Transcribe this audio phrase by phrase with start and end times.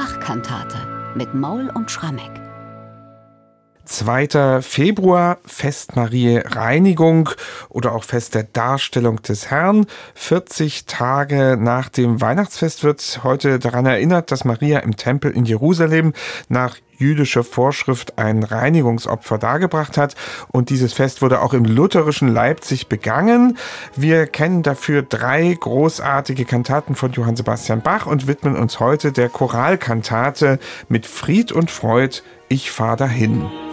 [0.00, 0.78] Bachkantate
[1.14, 2.30] mit Maul und Schrammeck.
[3.84, 4.62] 2.
[4.62, 7.28] Februar, Fest Marie Reinigung
[7.68, 9.84] oder auch Fest der Darstellung des Herrn.
[10.14, 16.14] 40 Tage nach dem Weihnachtsfest wird heute daran erinnert, dass Maria im Tempel in Jerusalem
[16.48, 20.14] nach jüdischer Vorschrift ein Reinigungsopfer dargebracht hat.
[20.52, 23.58] Und dieses Fest wurde auch im lutherischen Leipzig begangen.
[23.96, 29.28] Wir kennen dafür drei großartige Kantaten von Johann Sebastian Bach und widmen uns heute der
[29.28, 33.69] Choralkantate mit Fried und Freud, ich fahr dahin.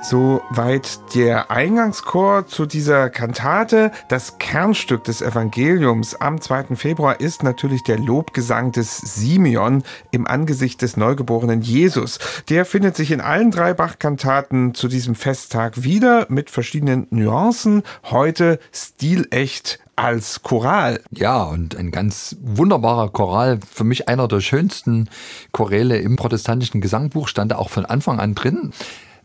[0.00, 3.90] Soweit der Eingangschor zu dieser Kantate.
[4.08, 6.76] Das Kernstück des Evangeliums am 2.
[6.76, 9.82] Februar ist natürlich der Lobgesang des Simeon
[10.12, 12.20] im Angesicht des neugeborenen Jesus.
[12.48, 17.82] Der findet sich in allen drei Bach-Kantaten zu diesem Festtag wieder mit verschiedenen Nuancen.
[18.04, 21.00] Heute stilecht als Choral.
[21.10, 23.58] Ja, und ein ganz wunderbarer Choral.
[23.68, 25.10] Für mich einer der schönsten
[25.50, 28.72] Choräle im protestantischen Gesangbuch stand auch von Anfang an drin.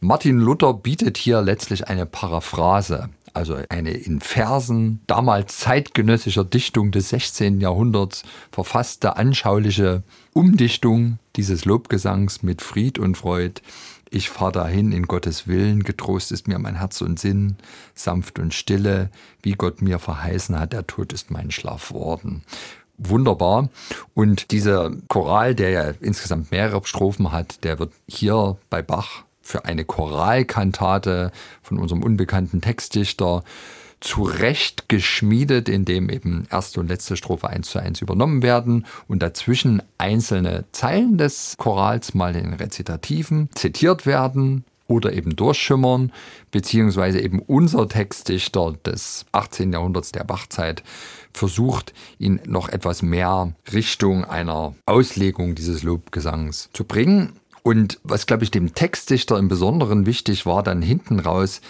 [0.03, 7.07] Martin Luther bietet hier letztlich eine Paraphrase, also eine in Versen damals zeitgenössischer Dichtung des
[7.07, 7.61] 16.
[7.61, 13.61] Jahrhunderts verfasste anschauliche Umdichtung dieses Lobgesangs mit Fried und Freud.
[14.09, 17.55] Ich fahr dahin in Gottes Willen, getrost ist mir mein Herz und Sinn,
[17.93, 19.09] sanft und stille,
[19.41, 22.43] wie Gott mir verheißen hat, der Tod ist mein Schlaf worden
[22.99, 23.69] wunderbar.
[24.13, 29.65] Und dieser Choral, der ja insgesamt mehrere Strophen hat, der wird hier bei Bach für
[29.65, 33.43] eine Choralkantate von unserem unbekannten Textdichter
[33.99, 39.81] zurecht geschmiedet, indem eben erste und letzte Strophe eins zu eins übernommen werden und dazwischen
[39.97, 46.11] einzelne Zeilen des Chorals mal in Rezitativen zitiert werden oder eben durchschimmern,
[46.51, 49.71] beziehungsweise eben unser Textdichter des 18.
[49.71, 50.83] Jahrhunderts der Bachzeit
[51.31, 57.39] versucht, ihn noch etwas mehr Richtung einer Auslegung dieses Lobgesangs zu bringen.
[57.63, 61.61] Und was, glaube ich, dem Textdichter im Besonderen wichtig war, dann hinten raus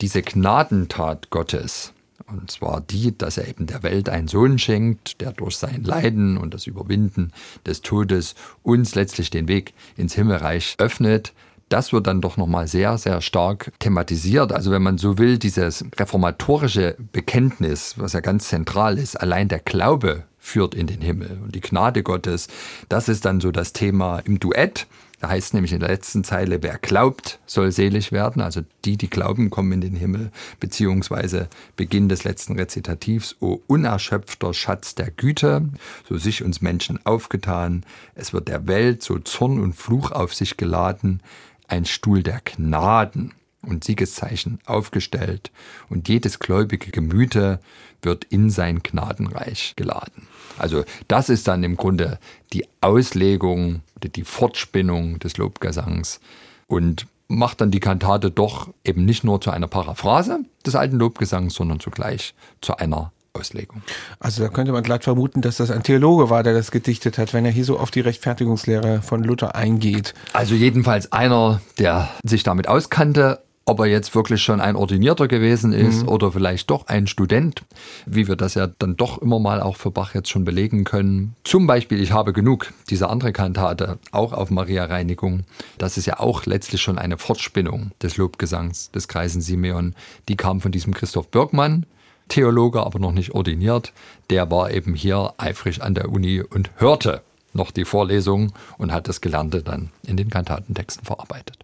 [0.00, 1.92] diese Gnadentat Gottes.
[2.26, 6.38] Und zwar die, dass er eben der Welt einen Sohn schenkt, der durch sein Leiden
[6.38, 7.32] und das Überwinden
[7.66, 11.32] des Todes uns letztlich den Weg ins Himmelreich öffnet.
[11.68, 14.52] Das wird dann doch nochmal sehr, sehr stark thematisiert.
[14.52, 19.58] Also wenn man so will, dieses reformatorische Bekenntnis, was ja ganz zentral ist, allein der
[19.58, 22.48] Glaube führt in den Himmel und die Gnade Gottes,
[22.88, 24.86] das ist dann so das Thema im Duett.
[25.22, 28.42] Da heißt nämlich in der letzten Zeile, wer glaubt, soll selig werden.
[28.42, 30.32] Also die, die glauben, kommen in den Himmel.
[30.58, 35.68] Beziehungsweise Beginn des letzten Rezitativs, O unerschöpfter Schatz der Güte,
[36.08, 37.86] so sich uns Menschen aufgetan.
[38.16, 41.22] Es wird der Welt so Zorn und Fluch auf sich geladen.
[41.68, 43.32] Ein Stuhl der Gnaden
[43.62, 45.50] und Siegeszeichen aufgestellt
[45.88, 47.60] und jedes gläubige Gemüte
[48.02, 50.26] wird in sein Gnadenreich geladen.
[50.58, 52.18] Also das ist dann im Grunde
[52.52, 56.20] die Auslegung, die Fortspinnung des Lobgesangs
[56.66, 61.54] und macht dann die Kantate doch eben nicht nur zu einer Paraphrase des alten Lobgesangs,
[61.54, 63.82] sondern zugleich zu einer Auslegung.
[64.20, 67.32] Also da könnte man glatt vermuten, dass das ein Theologe war, der das gedichtet hat,
[67.32, 70.14] wenn er hier so auf die Rechtfertigungslehre von Luther eingeht.
[70.32, 75.72] Also jedenfalls einer, der sich damit auskannte ob er jetzt wirklich schon ein Ordinierter gewesen
[75.72, 76.08] ist mhm.
[76.08, 77.62] oder vielleicht doch ein Student,
[78.06, 81.36] wie wir das ja dann doch immer mal auch für Bach jetzt schon belegen können.
[81.44, 85.44] Zum Beispiel Ich habe genug, diese andere Kantate, auch auf Maria Reinigung.
[85.78, 89.94] Das ist ja auch letztlich schon eine Fortspinnung des Lobgesangs des Kreisen Simeon.
[90.28, 91.86] Die kam von diesem Christoph Birkmann,
[92.28, 93.92] Theologe, aber noch nicht ordiniert.
[94.30, 99.08] Der war eben hier eifrig an der Uni und hörte noch die Vorlesung und hat
[99.08, 101.58] das Gelernte dann in den Kantatentexten verarbeitet.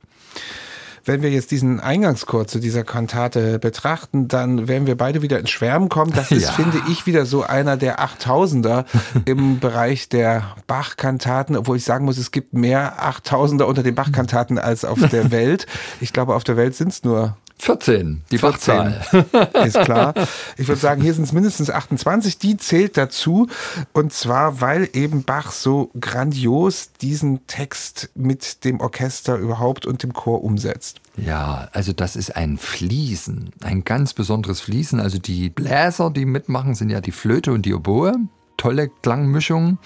[1.09, 5.49] Wenn wir jetzt diesen Eingangschor zu dieser Kantate betrachten, dann werden wir beide wieder ins
[5.49, 6.13] Schwärmen kommen.
[6.13, 6.53] Das ist, ja.
[6.53, 8.85] finde ich, wieder so einer der Achttausender
[9.25, 14.59] im Bereich der Bach-Kantaten, obwohl ich sagen muss, es gibt mehr Achttausender unter den Bach-Kantaten
[14.59, 15.67] als auf der Welt.
[16.03, 19.65] Ich glaube, auf der Welt sind es nur 14, die 14, Bachzahl.
[19.67, 20.15] Ist klar.
[20.57, 22.39] Ich würde sagen, hier sind es mindestens 28.
[22.39, 23.49] Die zählt dazu.
[23.93, 30.13] Und zwar, weil eben Bach so grandios diesen Text mit dem Orchester überhaupt und dem
[30.13, 31.01] Chor umsetzt.
[31.17, 35.01] Ja, also das ist ein Fließen, ein ganz besonderes Fließen.
[35.01, 38.15] Also die Bläser, die mitmachen, sind ja die Flöte und die Oboe.
[38.57, 39.79] Tolle Klangmischung.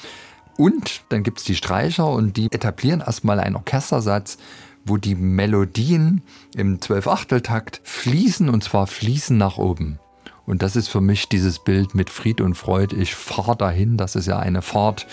[0.59, 4.37] Und dann gibt es die Streicher und die etablieren erstmal einen Orchestersatz
[4.84, 6.23] wo die Melodien
[6.56, 9.99] im Zwölfachteltakt fließen und zwar fließen nach oben.
[10.44, 12.96] Und das ist für mich dieses Bild mit Fried und Freud.
[12.96, 13.96] Ich fahre dahin.
[13.96, 15.06] Das ist ja eine Fahrt,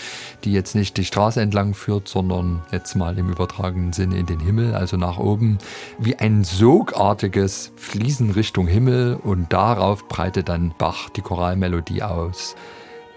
[0.44, 4.40] die jetzt nicht die Straße entlang führt, sondern jetzt mal im übertragenen Sinne in den
[4.40, 5.58] Himmel, also nach oben.
[5.98, 12.56] Wie ein sogartiges Fließen Richtung Himmel und darauf breitet dann Bach die Choralmelodie aus.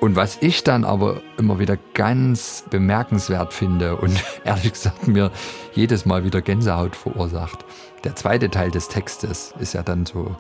[0.04, 5.32] Und was ich dann aber immer wieder ganz bemerkenswert finde und ehrlich gesagt mir
[5.72, 7.64] jedes Mal wieder Gänsehaut verursacht,
[8.04, 10.36] der zweite Teil des Textes ist ja dann so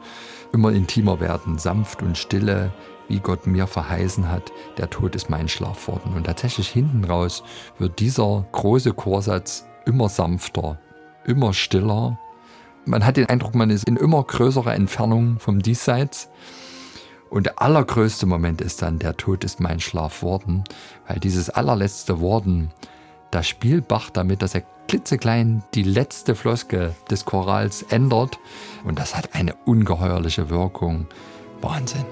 [0.51, 2.74] immer intimer werden, sanft und stille,
[3.07, 6.12] wie Gott mir verheißen hat, der Tod ist mein Schlaf worden.
[6.13, 7.42] Und tatsächlich hinten raus
[7.80, 10.77] wird dieser große Chorsatz immer sanfter,
[11.24, 12.19] immer stiller.
[12.83, 16.27] Man hat den Eindruck, man ist in immer größerer Entfernung vom Diesseits.
[17.33, 20.63] Und der allergrößte Moment ist dann, der Tod ist mein Schlaf worden,
[21.07, 22.69] weil dieses allerletzte Worden,
[23.31, 28.38] da spielt Bach damit, dass er klitzeklein die letzte Floske des Chorals ändert.
[28.83, 31.07] Und das hat eine ungeheuerliche Wirkung.
[31.59, 32.06] Wahnsinn.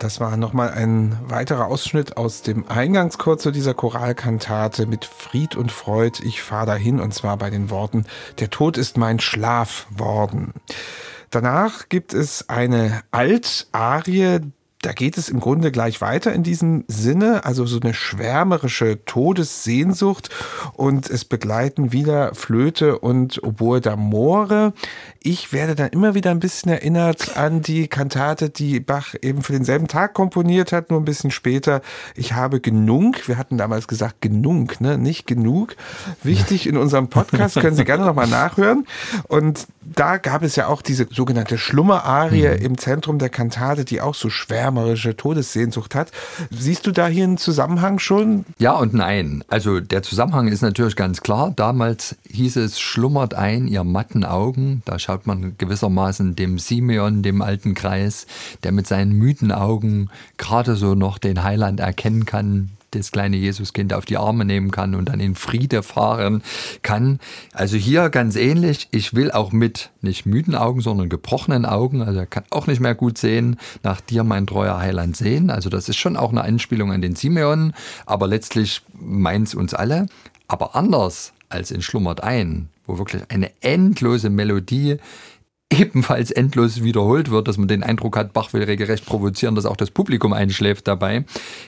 [0.00, 5.70] Das war nochmal ein weiterer Ausschnitt aus dem Eingangschor zu dieser Choralkantate mit Fried und
[5.70, 6.22] Freud.
[6.24, 8.06] Ich fahre dahin und zwar bei den Worten,
[8.38, 10.54] der Tod ist mein Schlaf worden.
[11.28, 14.40] Danach gibt es eine Altarie,
[14.82, 20.30] da geht es im Grunde gleich weiter in diesem Sinne, also so eine schwärmerische Todessehnsucht
[20.72, 24.72] und es begleiten wieder Flöte und Oboe d'Amore.
[25.22, 29.52] Ich werde dann immer wieder ein bisschen erinnert an die Kantate, die Bach eben für
[29.52, 31.82] denselben Tag komponiert hat, nur ein bisschen später.
[32.14, 35.76] Ich habe genug, wir hatten damals gesagt genug, ne, nicht genug.
[36.22, 38.86] Wichtig in unserem Podcast, können Sie gerne nochmal nachhören.
[39.28, 42.64] Und da gab es ja auch diese sogenannte Schlummerarie mhm.
[42.64, 44.30] im Zentrum der Kantate, die auch so
[44.70, 46.12] schwärmerische Todessehnsucht hat.
[46.50, 48.44] Siehst du da hier einen Zusammenhang schon?
[48.58, 49.42] Ja und nein.
[49.48, 51.52] Also der Zusammenhang ist natürlich ganz klar.
[51.56, 54.82] Damals hieß es, schlummert ein, ihr matten Augen.
[54.84, 58.26] Da schaut man gewissermaßen dem Simeon, dem alten Kreis,
[58.62, 63.92] der mit seinen müden Augen gerade so noch den Heiland erkennen kann, das kleine Jesuskind
[63.92, 66.42] auf die Arme nehmen kann und dann in Friede fahren
[66.82, 67.20] kann.
[67.52, 68.88] Also hier ganz ähnlich.
[68.90, 72.80] Ich will auch mit nicht müden Augen, sondern gebrochenen Augen, also er kann auch nicht
[72.80, 75.50] mehr gut sehen, nach dir mein treuer Heiland sehen.
[75.50, 77.72] Also das ist schon auch eine Anspielung an den Simeon,
[78.06, 80.06] aber letztlich meint's uns alle.
[80.48, 84.96] Aber anders als in Schlummert ein, wo wirklich eine endlose Melodie
[85.70, 89.76] ebenfalls endlos wiederholt wird, dass man den Eindruck hat, Bach will regelrecht provozieren, dass auch
[89.76, 91.24] das Publikum einschläft dabei,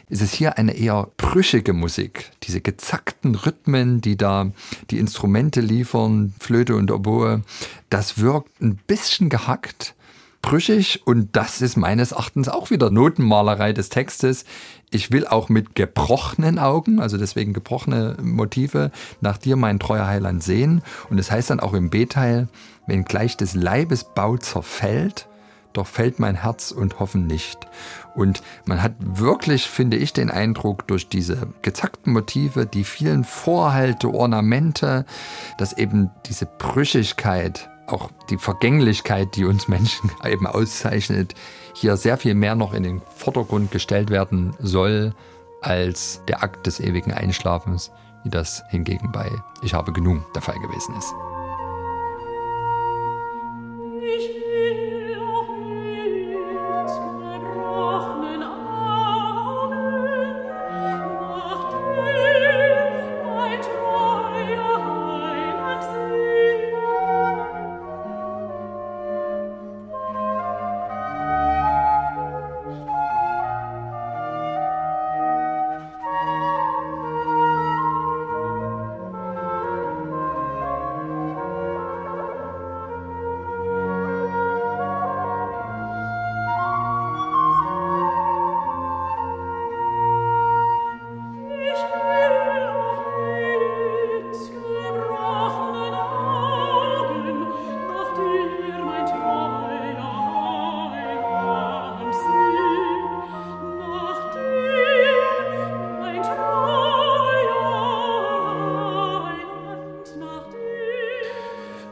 [0.09, 2.31] ist es hier eine eher brüchige Musik.
[2.43, 4.51] Diese gezackten Rhythmen, die da
[4.91, 7.43] die Instrumente liefern, Flöte und Oboe,
[7.91, 9.95] das wirkt ein bisschen gehackt,
[10.43, 14.45] brüchig und das ist meines Erachtens auch wieder Notenmalerei des Textes.
[14.95, 18.91] Ich will auch mit gebrochenen Augen, also deswegen gebrochene Motive,
[19.23, 20.83] nach dir mein treuer Heiland sehen.
[21.09, 22.47] Und es das heißt dann auch im B-Teil,
[22.87, 25.29] wenn gleich des Leibes Bau zerfällt,
[25.73, 27.59] doch fällt mein Herz und Hoffen nicht.
[28.15, 34.13] Und man hat wirklich, finde ich, den Eindruck, durch diese gezackten Motive, die vielen Vorhalte,
[34.13, 35.07] Ornamente,
[35.57, 41.35] dass eben diese Brüchigkeit, auch die Vergänglichkeit, die uns Menschen eben auszeichnet,
[41.75, 45.15] hier sehr viel mehr noch in den Vordergrund gestellt werden soll,
[45.61, 47.93] als der Akt des ewigen Einschlafens,
[48.25, 49.31] wie das hingegen bei
[49.63, 51.32] Ich habe genug der Fall gewesen ist.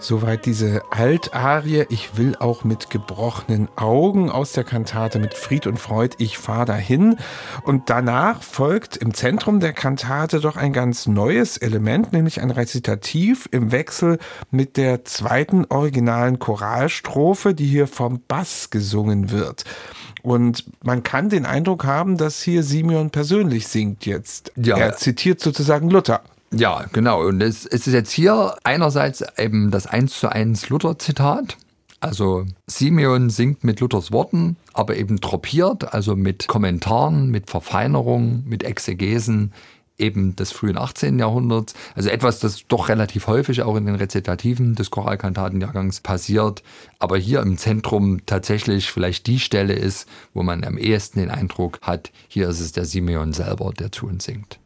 [0.02, 1.84] Soweit diese Altarie.
[1.90, 6.16] Ich will auch mit gebrochenen Augen aus der Kantate mit Fried und Freud.
[6.18, 7.16] Ich fahr dahin.
[7.64, 13.46] Und danach folgt im Zentrum der Kantate doch ein ganz neues Element, nämlich ein Rezitativ
[13.52, 14.18] im Wechsel
[14.50, 19.64] mit der zweiten originalen Choralstrophe, die hier vom Bass gesungen wird.
[20.22, 24.50] Und man kann den Eindruck haben, dass hier Simeon persönlich singt jetzt.
[24.56, 24.78] Ja.
[24.78, 26.22] Er zitiert sozusagen Luther.
[26.52, 27.26] Ja, genau.
[27.26, 31.56] Und es, es ist jetzt hier einerseits eben das 1 zu 1 Luther-Zitat.
[32.00, 38.64] Also Simeon singt mit Luthers Worten, aber eben tropiert, also mit Kommentaren, mit Verfeinerungen, mit
[38.64, 39.52] Exegesen
[39.98, 41.18] eben des frühen 18.
[41.18, 41.74] Jahrhunderts.
[41.94, 46.62] Also etwas, das doch relativ häufig auch in den Rezitativen des Choralkantatenjahrgangs passiert,
[46.98, 51.80] aber hier im Zentrum tatsächlich vielleicht die Stelle ist, wo man am ehesten den Eindruck
[51.82, 54.59] hat, hier ist es der Simeon selber, der zu uns singt.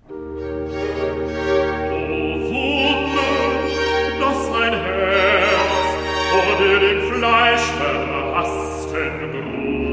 [7.25, 9.84] fleisch verhassten Grund.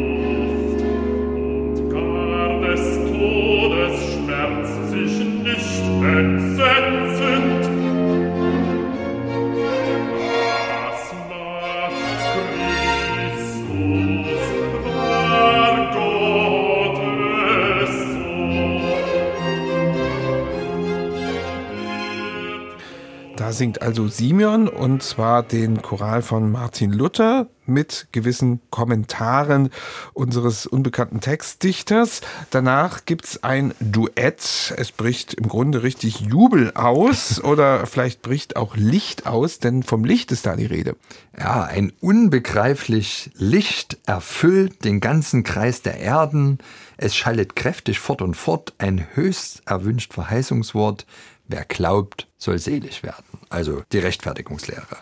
[23.61, 29.69] Singt also Simeon und zwar den Choral von Martin Luther mit gewissen Kommentaren
[30.13, 32.21] unseres unbekannten Textdichters.
[32.49, 34.73] Danach gibt es ein Duett.
[34.77, 40.05] Es bricht im Grunde richtig Jubel aus oder vielleicht bricht auch Licht aus, denn vom
[40.05, 40.95] Licht ist da die Rede.
[41.37, 46.57] Ja, ein unbegreiflich Licht erfüllt den ganzen Kreis der Erden.
[46.97, 51.05] Es schallet kräftig fort und fort, ein höchst erwünscht Verheißungswort.
[51.47, 53.30] Wer glaubt, soll selig werden.
[53.51, 54.97] Also die Rechtfertigungslehre.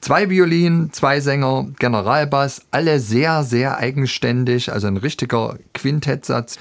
[0.00, 6.58] Zwei Violinen, zwei Sänger, Generalbass, alle sehr, sehr eigenständig, also ein richtiger Quintettsatz.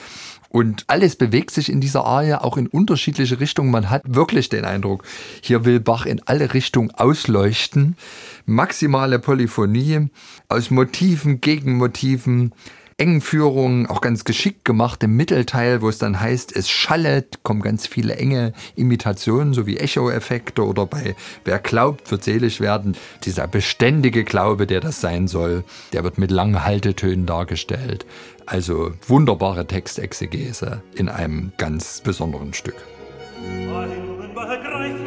[0.50, 3.72] Und alles bewegt sich in dieser Arie auch in unterschiedliche Richtungen.
[3.72, 5.03] Man hat wirklich den Eindruck,
[5.41, 7.98] hier will Bach in alle Richtungen ausleuchten.
[8.46, 10.10] Maximale Polyphonie
[10.50, 12.53] aus Motiven, Gegenmotiven,
[12.97, 17.88] Engführungen, auch ganz geschickt gemacht im Mittelteil, wo es dann heißt, es schallet, kommen ganz
[17.88, 22.95] viele enge Imitationen, so wie Echo-Effekte oder bei Wer glaubt, wird selig werden.
[23.23, 28.05] Dieser beständige Glaube, der das sein soll, der wird mit langen Haltetönen dargestellt.
[28.45, 32.75] Also wunderbare Textexegese in einem ganz besonderen Stück.
[34.35, 35.00] Begreift,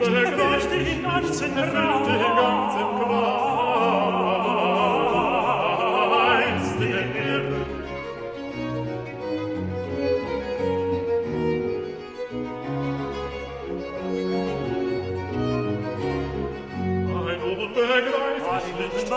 [0.00, 3.53] begreift den ganzen Raum.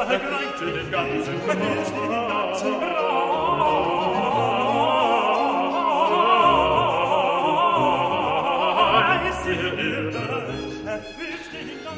[0.10, 2.98] ergreifte den ganzen Verlust, den ganzen Preis.
[8.88, 10.37] Preis, ihr Irrtum,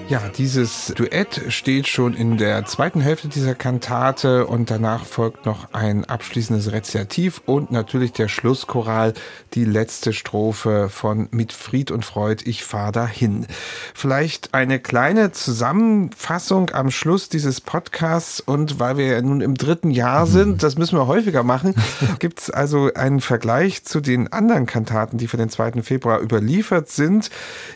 [0.10, 5.72] Ja, dieses Duett steht schon in der zweiten Hälfte dieser Kantate und danach folgt noch
[5.72, 9.14] ein abschließendes Rezitativ und natürlich der Schlusschoral,
[9.54, 13.46] die letzte Strophe von Mit Fried und Freud, ich fahr dahin.
[13.94, 19.92] Vielleicht eine kleine Zusammenfassung am Schluss dieses Podcasts und weil wir ja nun im dritten
[19.92, 21.76] Jahr sind, das müssen wir häufiger machen,
[22.18, 25.84] gibt es also einen Vergleich zu den anderen Kantaten, die für den 2.
[25.84, 27.30] Februar überliefert sind.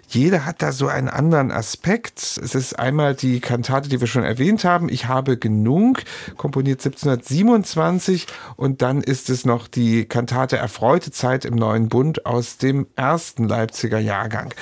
[0.08, 2.20] Jeder hat da so einen anderen Aspekt.
[2.20, 6.04] Es ist einmal die Kantate, die wir schon erwähnt haben, Ich habe genug,
[6.38, 12.58] komponiert 1727 und dann ist es noch die Kantate Erfreute Zeit im Neuen Bund aus
[12.58, 14.54] dem ersten Leipziger Jahrgang.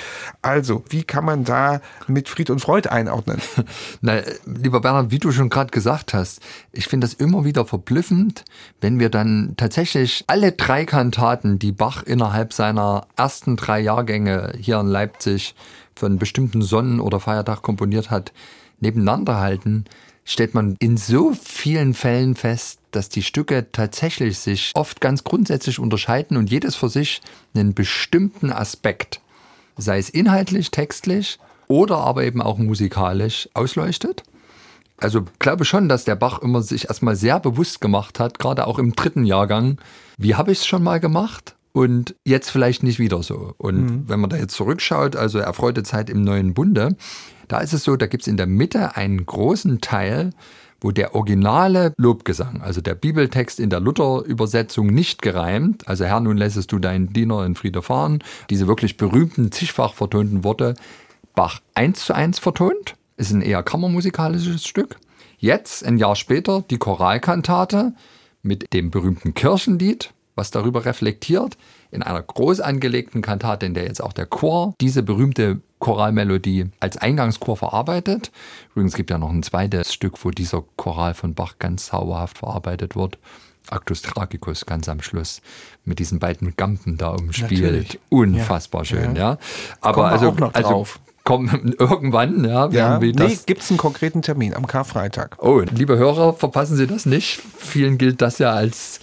[0.42, 3.40] Also, wie kann man da mit Fried und Freud einordnen?
[4.00, 6.40] Na, lieber Bernhard, wie du schon gerade gesagt hast,
[6.72, 8.44] ich finde das immer wieder verblüffend,
[8.80, 14.80] wenn wir dann tatsächlich alle drei Kantaten, die Bach innerhalb seiner ersten drei Jahrgänge hier
[14.80, 15.54] in Leipzig
[16.02, 18.32] für einen bestimmten Sonnen- oder Feiertag komponiert hat,
[18.80, 19.84] nebeneinander halten,
[20.24, 25.78] stellt man in so vielen Fällen fest, dass die Stücke tatsächlich sich oft ganz grundsätzlich
[25.78, 27.20] unterscheiden und jedes für sich
[27.54, 29.20] einen bestimmten Aspekt,
[29.76, 34.24] sei es inhaltlich, textlich oder aber eben auch musikalisch ausleuchtet.
[34.96, 38.80] Also glaube schon, dass der Bach immer sich erstmal sehr bewusst gemacht hat, gerade auch
[38.80, 39.80] im dritten Jahrgang,
[40.18, 43.54] wie habe ich es schon mal gemacht und jetzt vielleicht nicht wieder so.
[43.58, 44.08] Und mhm.
[44.08, 46.96] wenn man da jetzt zurückschaut, also erfreute Zeit im neuen Bunde,
[47.48, 50.30] da ist es so, da gibt es in der Mitte einen großen Teil,
[50.80, 56.36] wo der originale Lobgesang, also der Bibeltext in der Luther-Übersetzung nicht gereimt, also Herr, nun
[56.36, 60.74] lässest du deinen Diener in Friede fahren, diese wirklich berühmten, zigfach vertonten Worte,
[61.34, 64.96] Bach eins zu eins vertont ist ein eher kammermusikalisches Stück.
[65.38, 67.94] Jetzt, ein Jahr später, die Choralkantate
[68.42, 71.56] mit dem berühmten Kirchenlied, was darüber reflektiert,
[71.90, 76.96] in einer groß angelegten Kantate, in der jetzt auch der Chor diese berühmte Choralmelodie als
[76.96, 78.30] Eingangschor verarbeitet.
[78.70, 82.96] Übrigens gibt ja noch ein zweites Stück, wo dieser Choral von Bach ganz zauberhaft verarbeitet
[82.96, 83.18] wird.
[83.70, 85.40] Actus Tragicus ganz am Schluss
[85.84, 87.62] mit diesen beiden Gampen da umspielt.
[87.62, 88.00] Natürlich.
[88.08, 88.84] Unfassbar ja.
[88.84, 89.32] schön, ja.
[89.32, 89.38] ja.
[89.80, 90.86] Aber also, also
[91.24, 92.68] kommen irgendwann, ja.
[92.70, 95.36] ja nee, gibt es einen konkreten Termin am Karfreitag.
[95.38, 97.40] Oh, liebe Hörer, verpassen Sie das nicht.
[97.56, 99.00] Vielen gilt das ja als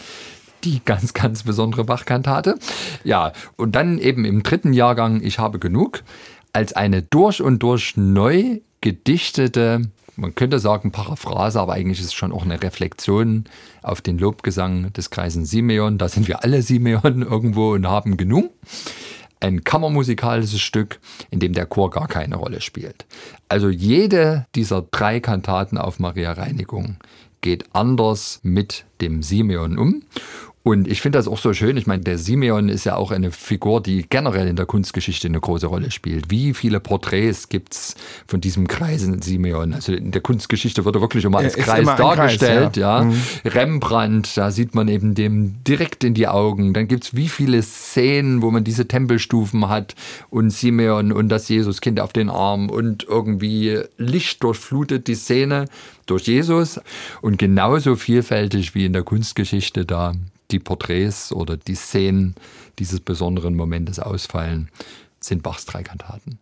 [0.63, 2.57] die ganz, ganz besondere Bachkantate.
[3.03, 6.03] Ja, und dann eben im dritten Jahrgang Ich habe genug
[6.53, 9.81] als eine durch und durch neu gedichtete
[10.19, 13.45] man könnte sagen Paraphrase, aber eigentlich ist es schon auch eine Reflexion
[13.81, 15.97] auf den Lobgesang des Kreisen Simeon.
[15.97, 18.51] Da sind wir alle Simeon irgendwo und haben genug.
[19.39, 20.99] Ein kammermusikalisches Stück,
[21.31, 23.05] in dem der Chor gar keine Rolle spielt.
[23.47, 26.97] Also jede dieser drei Kantaten auf Maria Reinigung
[27.41, 30.03] geht anders mit dem Simeon um.
[30.69, 31.77] Und ich finde das auch so schön.
[31.77, 35.39] Ich meine, der Simeon ist ja auch eine Figur, die generell in der Kunstgeschichte eine
[35.39, 36.29] große Rolle spielt.
[36.29, 37.95] Wie viele Porträts gibt es
[38.27, 39.73] von diesem Kreisen Simeon?
[39.73, 42.73] Also in der Kunstgeschichte wird er wirklich immer als Kreis immer dargestellt.
[42.73, 42.99] Kreis, ja.
[42.99, 43.03] ja.
[43.05, 43.21] Mhm.
[43.45, 46.75] Rembrandt, da sieht man eben dem direkt in die Augen.
[46.75, 49.95] Dann gibt es wie viele Szenen, wo man diese Tempelstufen hat
[50.29, 55.65] und Simeon und das Jesuskind auf den Arm und irgendwie Licht durchflutet die Szene
[56.05, 56.79] durch Jesus.
[57.21, 60.13] Und genauso vielfältig wie in der Kunstgeschichte da
[60.51, 62.35] die Porträts oder die Szenen
[62.79, 64.69] dieses besonderen Momentes ausfallen,
[65.19, 66.39] sind Bachs drei Kantaten.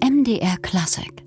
[0.00, 1.23] MDR Classic